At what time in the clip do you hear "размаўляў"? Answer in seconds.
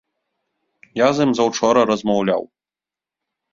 1.91-2.43